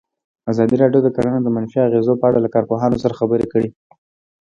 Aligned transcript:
ازادي 0.51 0.75
راډیو 0.83 1.01
د 1.03 1.09
کرهنه 1.15 1.39
د 1.43 1.47
منفي 1.55 1.79
اغېزو 1.87 2.13
په 2.19 2.25
اړه 2.29 2.39
له 2.41 2.49
کارپوهانو 2.55 3.01
سره 3.03 3.17
خبرې 3.19 3.45
کړي. 3.53 3.69